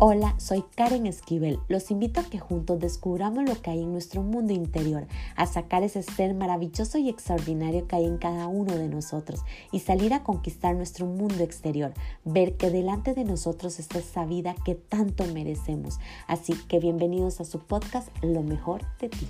[0.00, 1.60] Hola, soy Karen Esquivel.
[1.68, 5.06] Los invito a que juntos descubramos lo que hay en nuestro mundo interior,
[5.36, 9.78] a sacar ese ser maravilloso y extraordinario que hay en cada uno de nosotros y
[9.78, 11.94] salir a conquistar nuestro mundo exterior,
[12.24, 16.00] ver que delante de nosotros está esa vida que tanto merecemos.
[16.26, 19.28] Así que bienvenidos a su podcast Lo mejor de ti.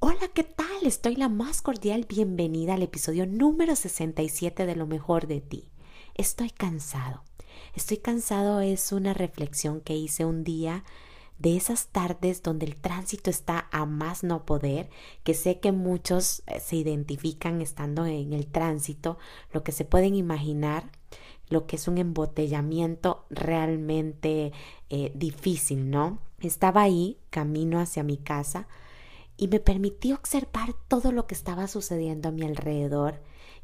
[0.00, 0.66] Hola, ¿qué tal?
[0.84, 5.69] Estoy la más cordial bienvenida al episodio número 67 de Lo mejor de ti.
[6.20, 7.22] Estoy cansado.
[7.74, 10.84] Estoy cansado es una reflexión que hice un día
[11.38, 14.90] de esas tardes donde el tránsito está a más no poder,
[15.24, 19.16] que sé que muchos eh, se identifican estando en el tránsito,
[19.54, 20.90] lo que se pueden imaginar,
[21.48, 24.52] lo que es un embotellamiento realmente
[24.90, 26.18] eh, difícil, ¿no?
[26.40, 28.68] Estaba ahí, camino hacia mi casa,
[29.38, 33.22] y me permití observar todo lo que estaba sucediendo a mi alrededor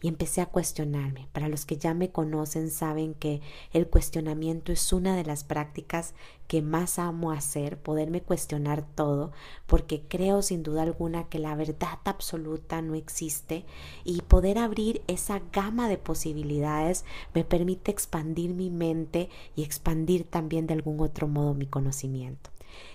[0.08, 1.28] empecé a cuestionarme.
[1.32, 3.40] Para los que ya me conocen saben que
[3.72, 6.14] el cuestionamiento es una de las prácticas
[6.46, 9.32] que más amo hacer, poderme cuestionar todo,
[9.66, 13.64] porque creo sin duda alguna que la verdad absoluta no existe
[14.04, 17.04] y poder abrir esa gama de posibilidades
[17.34, 22.50] me permite expandir mi mente y expandir también de algún otro modo mi conocimiento.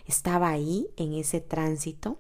[0.06, 2.18] Estaba ahí en ese tránsito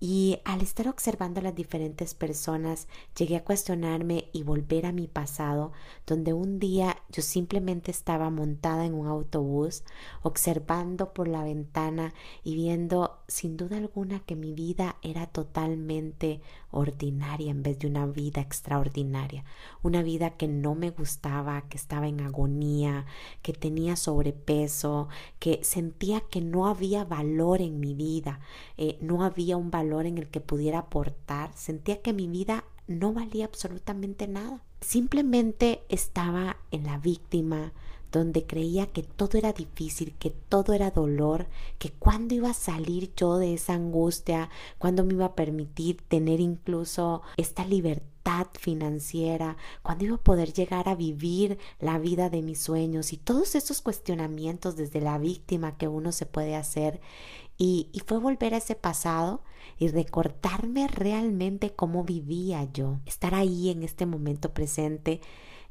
[0.00, 5.06] y al estar observando a las diferentes personas, llegué a cuestionarme y volver a mi
[5.06, 5.72] pasado,
[6.06, 9.84] donde un día yo simplemente estaba montada en un autobús,
[10.22, 16.40] observando por la ventana y viendo sin duda alguna que mi vida era totalmente
[16.74, 19.44] ordinaria en vez de una vida extraordinaria,
[19.82, 23.06] una vida que no me gustaba, que estaba en agonía,
[23.42, 25.08] que tenía sobrepeso,
[25.38, 28.40] que sentía que no había valor en mi vida,
[28.76, 33.12] eh, no había un valor en el que pudiera aportar, sentía que mi vida no
[33.12, 34.62] valía absolutamente nada.
[34.80, 37.72] Simplemente estaba en la víctima,
[38.18, 41.46] donde creía que todo era difícil, que todo era dolor,
[41.78, 46.40] que cuando iba a salir yo de esa angustia, cuando me iba a permitir tener
[46.40, 52.60] incluso esta libertad financiera, cuando iba a poder llegar a vivir la vida de mis
[52.60, 57.00] sueños y todos esos cuestionamientos desde la víctima que uno se puede hacer.
[57.58, 59.42] Y, y fue volver a ese pasado
[59.78, 62.98] y recordarme realmente cómo vivía yo.
[63.06, 65.20] Estar ahí en este momento presente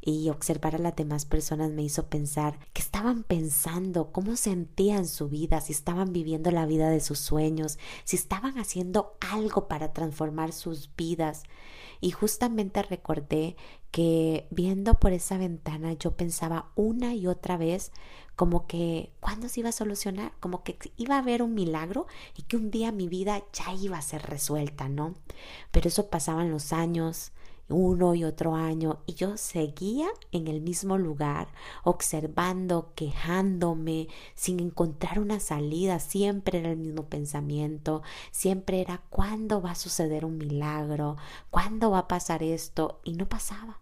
[0.06, 5.30] y observar a las demás personas me hizo pensar qué estaban pensando, cómo sentían su
[5.30, 10.52] vida, si estaban viviendo la vida de sus sueños, si estaban haciendo algo para transformar
[10.52, 11.44] sus vidas.
[12.02, 13.56] Y justamente recordé
[13.92, 17.94] que viendo por esa ventana yo pensaba una y otra vez
[18.36, 22.42] como que cuándo se iba a solucionar, como que iba a haber un milagro y
[22.42, 25.14] que un día mi vida ya iba a ser resuelta, ¿no?
[25.72, 27.32] Pero eso pasaban los años,
[27.74, 31.48] uno y otro año y yo seguía en el mismo lugar,
[31.84, 39.72] observando, quejándome, sin encontrar una salida, siempre era el mismo pensamiento, siempre era ¿cuándo va
[39.72, 41.18] a suceder un milagro?
[41.50, 43.00] ¿Cuándo va a pasar esto?
[43.04, 43.80] Y no pasaba.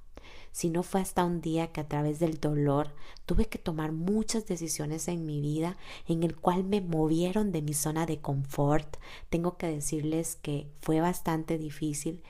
[0.51, 2.89] Si no fue hasta un día que a través del dolor
[3.25, 7.73] tuve que tomar muchas decisiones en mi vida en el cual me movieron de mi
[7.73, 8.97] zona de confort.
[9.29, 12.21] Tengo que decirles que fue bastante difícil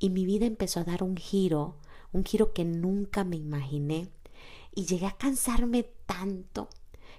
[0.00, 1.76] y mi vida empezó a dar un giro,
[2.12, 4.10] un giro que nunca me imaginé
[4.74, 6.68] y llegué a cansarme tanto.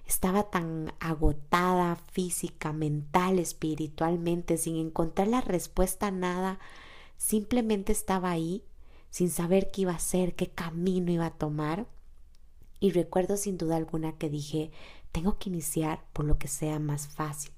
[0.05, 6.59] Estaba tan agotada física, mental, espiritualmente, sin encontrar la respuesta a nada.
[7.17, 8.65] Simplemente estaba ahí,
[9.11, 11.87] sin saber qué iba a hacer, qué camino iba a tomar.
[12.79, 14.71] Y recuerdo sin duda alguna que dije,
[15.11, 17.53] tengo que iniciar por lo que sea más fácil.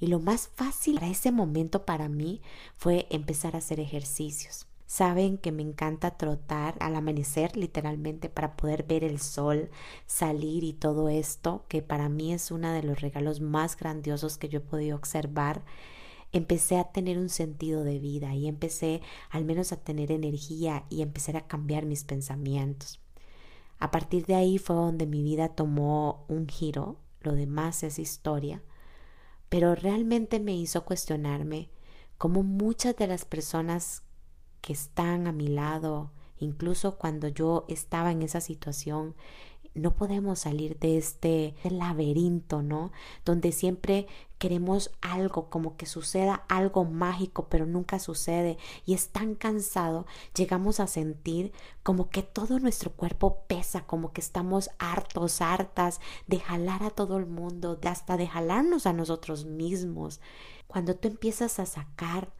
[0.00, 2.40] Y lo más fácil para ese momento para mí
[2.76, 4.66] fue empezar a hacer ejercicios.
[4.86, 9.70] Saben que me encanta trotar al amanecer literalmente para poder ver el sol
[10.06, 14.48] salir y todo esto, que para mí es uno de los regalos más grandiosos que
[14.48, 15.62] yo he podido observar
[16.32, 19.00] empecé a tener un sentido de vida y empecé
[19.30, 23.00] al menos a tener energía y empecé a cambiar mis pensamientos.
[23.78, 28.62] A partir de ahí fue donde mi vida tomó un giro, lo demás es historia,
[29.50, 31.68] pero realmente me hizo cuestionarme
[32.16, 34.04] cómo muchas de las personas
[34.62, 39.14] que están a mi lado, incluso cuando yo estaba en esa situación,
[39.74, 42.92] no podemos salir de este laberinto, ¿no?
[43.24, 44.06] Donde siempre
[44.38, 48.56] queremos algo, como que suceda algo mágico, pero nunca sucede
[48.86, 51.52] y es tan cansado, llegamos a sentir
[51.82, 57.18] como que todo nuestro cuerpo pesa, como que estamos hartos, hartas de jalar a todo
[57.18, 60.20] el mundo, hasta de jalarnos a nosotros mismos.
[60.66, 62.32] Cuando tú empiezas a sacar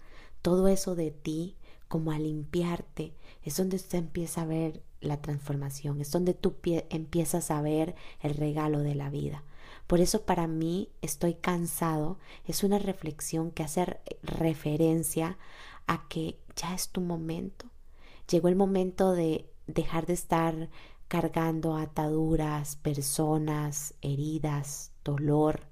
[0.43, 6.01] todo eso de ti, como a limpiarte, es donde usted empieza a ver la transformación,
[6.01, 9.43] es donde tú empiezas a ver el regalo de la vida.
[9.87, 15.39] Por eso para mí estoy cansado, es una reflexión que hace referencia
[15.87, 17.67] a que ya es tu momento.
[18.29, 20.69] Llegó el momento de dejar de estar
[21.09, 25.63] cargando ataduras, personas, heridas, dolor,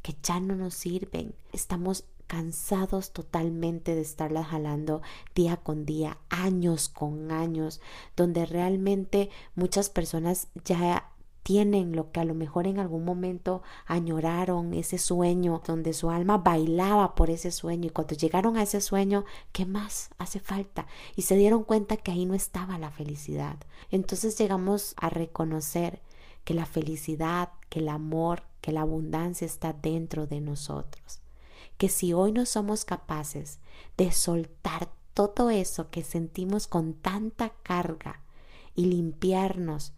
[0.00, 1.34] que ya no nos sirven.
[1.52, 5.02] Estamos cansados totalmente de estarla jalando
[5.34, 7.80] día con día, años con años,
[8.16, 11.10] donde realmente muchas personas ya
[11.46, 16.38] tienen lo que a lo mejor en algún momento añoraron, ese sueño, donde su alma
[16.38, 20.88] bailaba por ese sueño y cuando llegaron a ese sueño, ¿qué más hace falta?
[21.14, 23.58] Y se dieron cuenta que ahí no estaba la felicidad.
[23.92, 26.02] Entonces llegamos a reconocer
[26.42, 31.20] que la felicidad, que el amor, que la abundancia está dentro de nosotros
[31.78, 33.58] que si hoy no somos capaces
[33.96, 38.22] de soltar todo eso que sentimos con tanta carga
[38.74, 39.94] y limpiarnos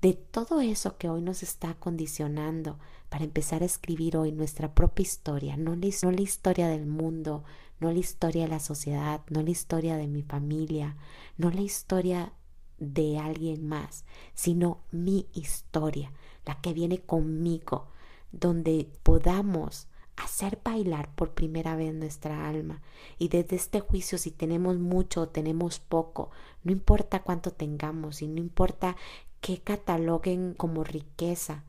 [0.00, 2.78] de todo eso que hoy nos está condicionando
[3.08, 5.86] para empezar a escribir hoy nuestra propia historia, no la,
[6.20, 7.44] historia del mundo,
[7.80, 10.96] no la historia de la sociedad, no la historia de mi familia,
[11.38, 12.32] no la historia
[12.78, 14.04] de alguien más,
[14.34, 16.12] sino mi historia,
[16.44, 17.88] la que viene conmigo,
[18.32, 22.82] donde podamos hacer bailar por primera vez nuestra alma.
[23.18, 26.30] Y desde este juicio, si tenemos mucho o tenemos poco,
[26.62, 28.96] no importa cuánto tengamos y no importa
[29.40, 31.64] qué cataloguen como riqueza,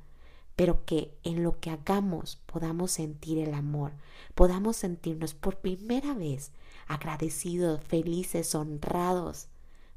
[0.56, 3.92] pero que en lo que hagamos podamos sentir el amor,
[4.36, 6.52] podamos sentirnos por primera vez
[6.88, 9.48] agradecidos, felices, honrados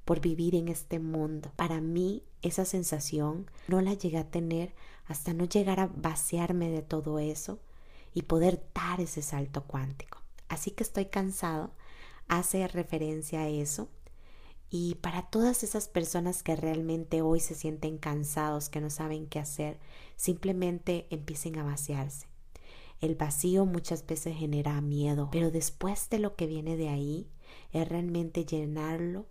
[0.05, 1.53] por vivir en este mundo.
[1.55, 4.75] Para mí esa sensación no la llegué a tener
[5.07, 7.61] hasta no llegar a vaciarme de todo eso
[8.15, 10.19] y poder dar ese salto cuántico.
[10.49, 11.73] Así que estoy cansado,
[12.27, 13.89] hace referencia a eso.
[14.71, 19.39] Y para todas esas personas que realmente hoy se sienten cansados, que no saben qué
[19.39, 19.79] hacer,
[20.17, 22.27] simplemente empiecen a vaciarse.
[23.01, 27.29] El vacío muchas veces genera miedo, pero después de lo que viene de ahí
[27.73, 29.27] es realmente llenarlo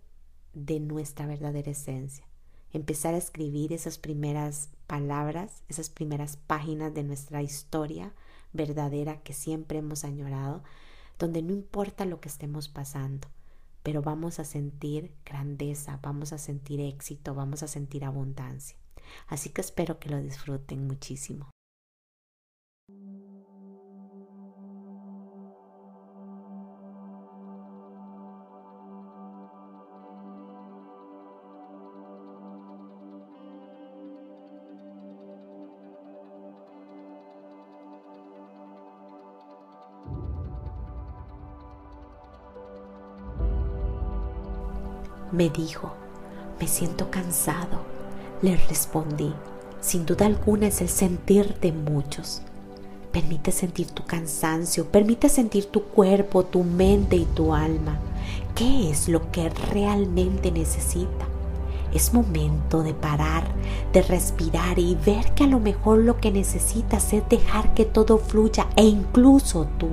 [0.54, 2.26] de nuestra verdadera esencia.
[2.72, 8.14] Empezar a escribir esas primeras palabras, esas primeras páginas de nuestra historia,
[8.52, 10.62] verdadera que siempre hemos añorado,
[11.18, 13.28] donde no importa lo que estemos pasando,
[13.82, 18.76] pero vamos a sentir grandeza, vamos a sentir éxito, vamos a sentir abundancia.
[19.26, 21.50] Así que espero que lo disfruten muchísimo.
[45.30, 45.92] Me dijo,
[46.58, 47.80] me siento cansado.
[48.40, 49.34] Le respondí,
[49.80, 52.40] sin duda alguna es el sentir de muchos.
[53.12, 57.98] Permite sentir tu cansancio, permite sentir tu cuerpo, tu mente y tu alma.
[58.54, 61.26] ¿Qué es lo que realmente necesita?
[61.92, 63.44] Es momento de parar,
[63.92, 68.18] de respirar y ver que a lo mejor lo que necesitas es dejar que todo
[68.18, 69.88] fluya e incluso tú.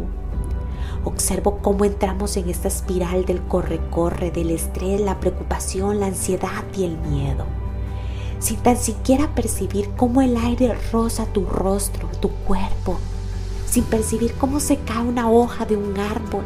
[1.06, 6.84] Observo cómo entramos en esta espiral del corre-corre, del estrés, la preocupación, la ansiedad y
[6.84, 7.46] el miedo.
[8.40, 12.98] Sin tan siquiera percibir cómo el aire roza tu rostro, tu cuerpo.
[13.70, 16.44] Sin percibir cómo se cae una hoja de un árbol.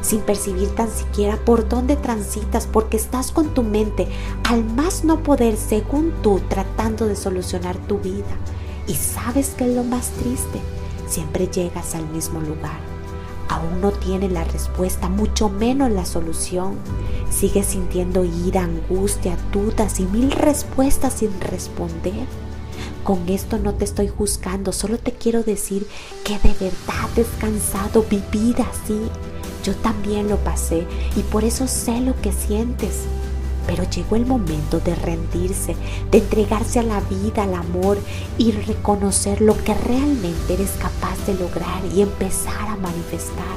[0.00, 4.08] Sin percibir tan siquiera por dónde transitas porque estás con tu mente
[4.48, 8.36] al más no poder según tú tratando de solucionar tu vida.
[8.88, 10.58] Y sabes que es lo más triste.
[11.06, 12.91] Siempre llegas al mismo lugar
[13.52, 16.76] aún no tiene la respuesta, mucho menos la solución.
[17.30, 22.26] Sigue sintiendo ira, angustia, dudas y mil respuestas sin responder.
[23.04, 25.86] Con esto no te estoy juzgando, solo te quiero decir
[26.24, 28.98] que de verdad es cansado vivir así.
[29.64, 33.02] Yo también lo pasé y por eso sé lo que sientes.
[33.66, 35.76] Pero llegó el momento de rendirse,
[36.10, 37.98] de entregarse a la vida, al amor
[38.38, 43.56] y reconocer lo que realmente eres capaz de lograr y empezar a manifestar.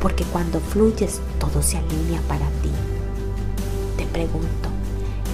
[0.00, 2.70] Porque cuando fluyes, todo se alinea para ti.
[3.96, 4.68] Te pregunto,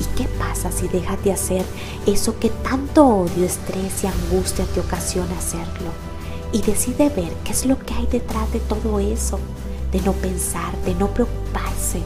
[0.00, 1.64] ¿y qué pasa si dejas de hacer
[2.06, 5.90] eso que tanto odio, estrés y angustia te ocasiona hacerlo?
[6.52, 9.38] Y decide ver qué es lo que hay detrás de todo eso,
[9.92, 12.00] de no pensar, de no preocuparse,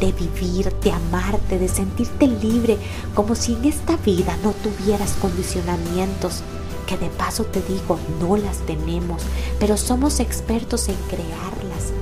[0.00, 2.78] de vivir, de amarte, de sentirte libre,
[3.14, 6.42] como si en esta vida no tuvieras condicionamientos,
[6.86, 9.22] que de paso te digo, no las tenemos,
[9.58, 11.92] pero somos expertos en crearlas.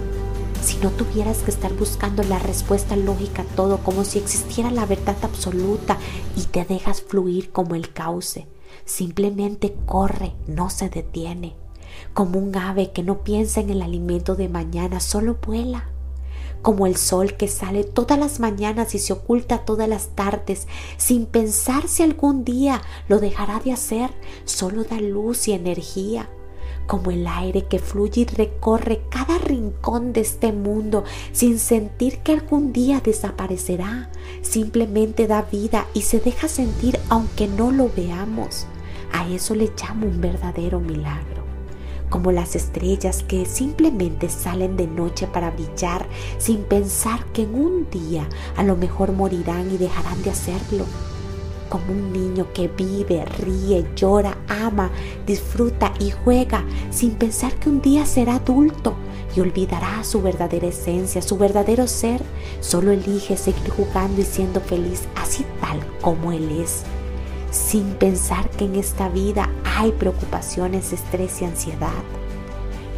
[0.63, 4.87] si no tuvieras que estar buscando la respuesta lógica a todo como si existiera la
[4.87, 5.99] verdad absoluta
[6.37, 8.47] y te dejas fluir como el cauce.
[8.85, 11.57] Simplemente corre, no se detiene.
[12.15, 15.92] Como un ave que no piensa en el alimento de mañana, solo vuela
[16.63, 21.27] como el sol que sale todas las mañanas y se oculta todas las tardes, sin
[21.27, 24.11] pensar si algún día lo dejará de hacer,
[24.45, 26.31] solo da luz y energía,
[26.87, 32.33] como el aire que fluye y recorre cada rincón de este mundo sin sentir que
[32.33, 34.11] algún día desaparecerá,
[34.43, 38.67] simplemente da vida y se deja sentir aunque no lo veamos.
[39.13, 41.42] A eso le llamo un verdadero milagro
[42.13, 47.91] como las estrellas que simplemente salen de noche para brillar sin pensar que en un
[47.91, 50.85] día a lo mejor morirán y dejarán de hacerlo.
[51.71, 54.91] Como un niño que vive, ríe, llora, ama,
[55.27, 58.95] disfruta y juega sin pensar que un día será adulto
[59.35, 62.21] y olvidará su verdadera esencia, su verdadero ser.
[62.61, 66.85] Solo elige seguir jugando y siendo feliz así tal como él es
[67.53, 72.03] sin pensar que en esta vida hay preocupaciones, estrés y ansiedad.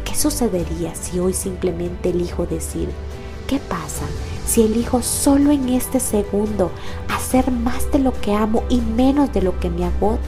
[0.05, 2.89] ¿Qué sucedería si hoy simplemente elijo decir,
[3.47, 4.05] ¿qué pasa
[4.47, 6.71] si elijo solo en este segundo
[7.13, 10.21] hacer más de lo que amo y menos de lo que me agota?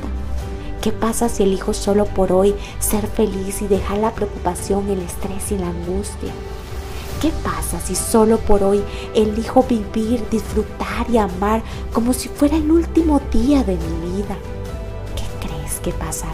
[0.81, 5.51] ¿Qué pasa si elijo solo por hoy ser feliz y dejar la preocupación, el estrés
[5.51, 6.34] y la angustia?
[7.22, 8.84] ¿Qué pasa si solo por hoy
[9.15, 14.38] elijo vivir, disfrutar y amar como si fuera el último día de mi vida?
[15.15, 16.34] ¿Qué crees que pasará?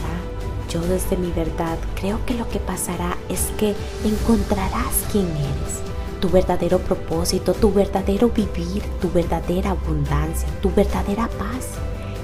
[0.70, 5.82] Yo desde mi verdad creo que lo que pasará es que encontrarás quién eres,
[6.20, 11.70] tu verdadero propósito, tu verdadero vivir, tu verdadera abundancia, tu verdadera paz.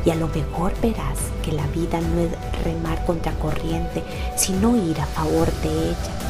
[0.06, 4.04] Y a lo mejor verás que la vida no es remar contra corriente,
[4.38, 6.29] sino ir a favor de ella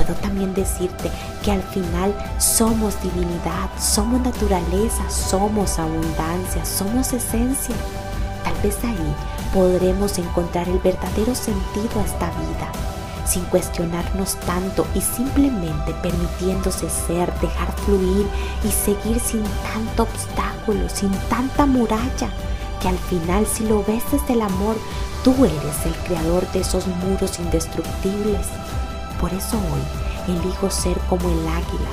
[0.00, 1.10] puedo también decirte
[1.42, 7.74] que al final somos divinidad, somos naturaleza, somos abundancia, somos esencia.
[8.44, 9.14] Tal vez ahí
[9.52, 12.72] podremos encontrar el verdadero sentido a esta vida,
[13.26, 18.26] sin cuestionarnos tanto y simplemente permitiéndose ser, dejar fluir
[18.64, 22.30] y seguir sin tanto obstáculo, sin tanta muralla,
[22.80, 24.76] que al final si lo ves desde el amor,
[25.22, 28.46] tú eres el creador de esos muros indestructibles
[29.20, 31.90] por eso hoy elijo ser como el águila,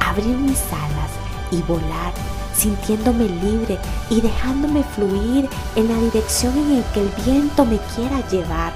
[0.00, 1.10] abrir mis alas
[1.50, 2.12] y volar,
[2.54, 8.26] sintiéndome libre y dejándome fluir en la dirección en la que el viento me quiera
[8.28, 8.72] llevar.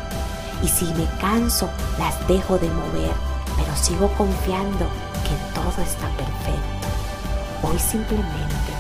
[0.63, 3.13] Y si me canso, las dejo de mover,
[3.57, 4.87] pero sigo confiando
[5.25, 6.89] que todo está perfecto.
[7.63, 8.73] Hoy simplemente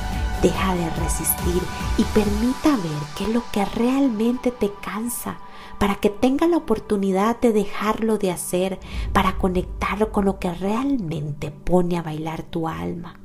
[0.42, 1.62] deja de resistir
[1.96, 5.36] y permita ver qué es lo que realmente te cansa
[5.78, 8.78] para que tenga la oportunidad de dejarlo de hacer,
[9.12, 13.20] para conectar con lo que realmente pone a bailar tu alma.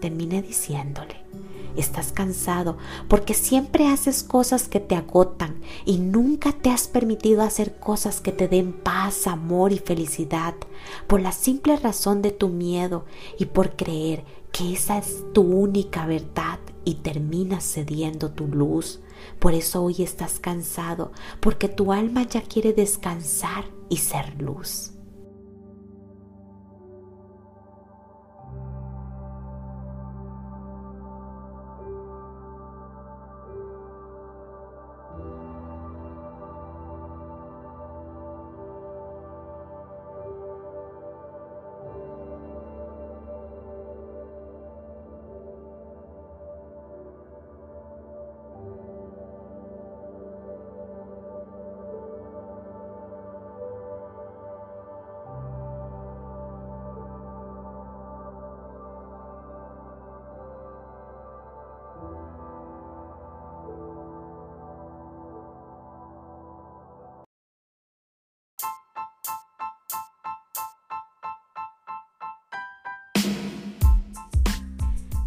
[0.00, 1.16] Termine diciéndole,
[1.76, 2.76] estás cansado
[3.08, 8.32] porque siempre haces cosas que te agotan y nunca te has permitido hacer cosas que
[8.32, 10.54] te den paz, amor y felicidad
[11.06, 13.04] por la simple razón de tu miedo
[13.38, 19.00] y por creer que esa es tu única verdad y terminas cediendo tu luz,
[19.38, 24.91] por eso hoy estás cansado, porque tu alma ya quiere descansar y ser luz.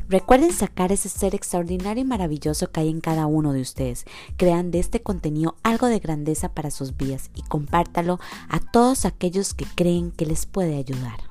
[0.07, 4.05] Recuerden sacar ese ser extraordinario y maravilloso que hay en cada uno de ustedes.
[4.37, 9.53] Crean de este contenido algo de grandeza para sus vidas y compártalo a todos aquellos
[9.53, 11.24] que creen que les puede ayudar.